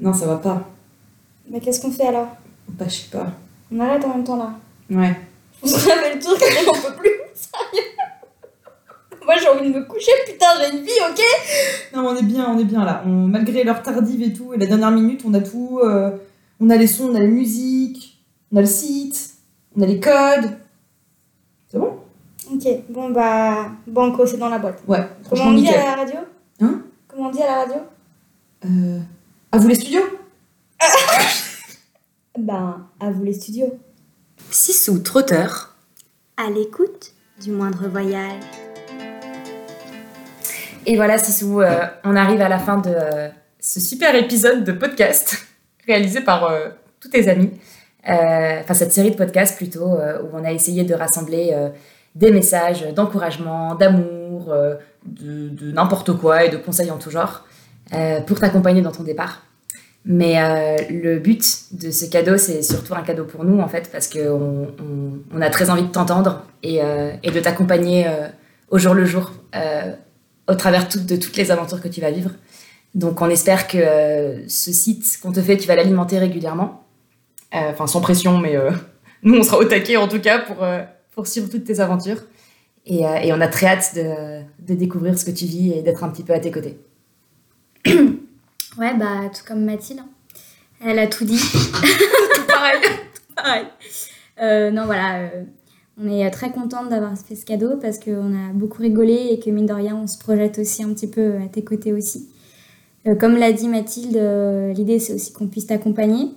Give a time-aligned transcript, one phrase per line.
[0.00, 0.68] Non, ça va pas.
[1.48, 2.28] Mais qu'est-ce qu'on fait alors?
[2.68, 3.26] Bah, je sais pas.
[3.72, 4.52] On arrête en même temps là.
[4.90, 5.14] Ouais.
[5.62, 7.10] On se fait le tour, on peut plus.
[7.34, 7.88] Sérieux.
[9.24, 11.20] Moi j'ai envie de me coucher, putain, j'ai une vie, ok?
[11.94, 13.02] Non, mais on est bien, on est bien là.
[13.06, 15.80] On, malgré l'heure tardive et tout, et la dernière minute, on a tout.
[15.84, 16.10] euh,
[16.58, 18.18] on a les sons, on a la musique,
[18.52, 19.34] on a le site,
[19.76, 20.58] on a les codes.
[21.68, 21.98] C'est bon?
[22.52, 24.82] Ok, bon bah, Banco, c'est dans la boîte.
[24.88, 25.80] Ouais, Comment franchement, on dit nickel.
[25.80, 26.16] à la radio?
[26.60, 26.82] Hein?
[27.06, 27.76] Comment on dit à la radio?
[28.64, 28.98] Euh,
[29.52, 30.04] à vous les studios
[32.38, 33.78] Ben, à vous les studios.
[34.50, 35.74] Sissou Trotteur.
[36.36, 37.12] À l'écoute
[37.42, 38.42] du moindre voyage.
[40.86, 44.72] Et voilà, Sissou, euh, on arrive à la fin de euh, ce super épisode de
[44.72, 45.46] podcast
[45.86, 46.68] réalisé par euh,
[47.00, 47.50] tous tes amis.
[48.08, 51.68] Euh, Enfin, cette série de podcasts plutôt, euh, où on a essayé de rassembler euh,
[52.14, 57.44] des messages d'encouragement, d'amour, euh, de, de n'importe quoi et de conseils en tout genre
[57.92, 59.42] euh, pour t'accompagner dans ton départ.
[60.04, 63.90] Mais euh, le but de ce cadeau, c'est surtout un cadeau pour nous, en fait,
[63.92, 64.68] parce qu'on
[65.32, 68.28] on, a très envie de t'entendre et, euh, de t'accompagner euh,
[68.70, 69.32] au jour le jour
[70.48, 72.30] au travers de toutes les aventures que tu vas vivre.
[72.96, 76.84] Donc on espère que ce site qu'on te fait, tu vas l'alimenter régulièrement.
[77.52, 78.56] Enfin, sans pression, mais
[79.22, 80.40] nous, on sera au taquet en tout cas
[81.14, 82.24] pour, suivre toutes tes aventures.
[82.86, 86.24] Et, on a très hâte de découvrir ce que tu vis et d'être un petit
[86.24, 86.78] peu à tes côtés.
[88.80, 90.00] Ouais, bah, tout comme Mathilde.
[90.00, 90.08] hein.
[90.84, 91.38] Elle a tout dit.
[92.34, 92.80] Tout pareil
[93.36, 93.64] Pareil.
[94.40, 95.20] Euh, non, voilà.
[95.20, 95.42] euh,
[96.02, 99.38] on est euh, très contente d'avoir fait ce cadeau parce qu'on a beaucoup rigolé et
[99.38, 102.30] que mine de rien, on se projette aussi un petit peu à tes côtés aussi.
[103.06, 106.30] Euh, comme l'a dit Mathilde, euh, l'idée c'est aussi qu'on puisse t'accompagner.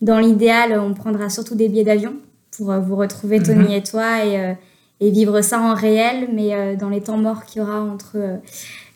[0.00, 2.14] Dans l'idéal, on prendra surtout des billets d'avion
[2.56, 4.52] pour euh, vous retrouver, Tony et toi, et, euh,
[5.00, 8.16] et vivre ça en réel, mais euh, dans les temps morts qu'il y aura entre
[8.16, 8.36] euh,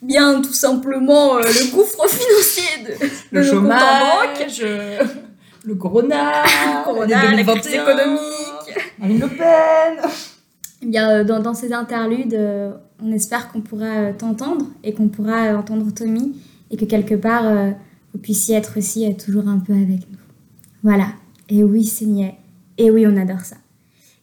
[0.03, 4.49] bien tout simplement euh, le gouffre financier de, Le de nos comptes en banque.
[4.51, 5.09] chômage,
[5.65, 6.33] le corona,
[7.09, 8.21] l'année la crise 2021, économique.
[8.99, 10.11] Marine Le Pen.
[10.83, 12.39] Eh bien, dans, dans ces interludes,
[13.03, 16.37] on espère qu'on pourra t'entendre et qu'on pourra entendre Tommy
[16.71, 17.45] et que quelque part,
[18.13, 20.19] vous puissiez être aussi toujours un peu avec nous.
[20.83, 21.07] Voilà.
[21.49, 22.35] Et oui, c'est niais.
[22.77, 23.57] Et oui, on adore ça.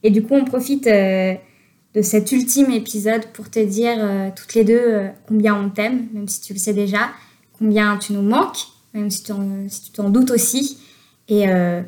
[0.04, 0.88] Et du coup, on profite
[1.96, 6.08] de cet ultime épisode pour te dire euh, toutes les deux euh, combien on t'aime,
[6.14, 7.10] même si tu le sais déjà,
[7.58, 10.78] combien tu nous manques, même si tu en- si tu t'en doutes aussi.
[11.28, 11.82] Et, euh,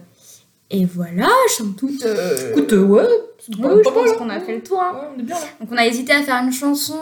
[0.70, 2.06] et voilà, somme toute.
[2.06, 3.06] euh, Écoute, ouais,
[3.50, 4.40] oui, je pense mal, qu'on a hein.
[4.42, 4.82] fait le tour.
[4.82, 4.92] hein.
[4.94, 5.42] Ouais, on est bien là.
[5.60, 6.96] Donc on a hésité à faire une chanson,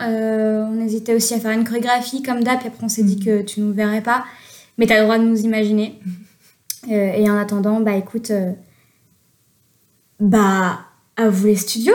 [0.00, 3.42] on hésitait aussi à faire une chorégraphie comme d'hab, puis après on s'est dit que
[3.42, 4.24] tu nous verrais pas,
[4.78, 5.98] mais tu as le droit de nous imaginer.
[6.90, 8.30] Euh, et en attendant, bah écoute,
[10.20, 10.80] bah
[11.16, 11.94] à vous les studios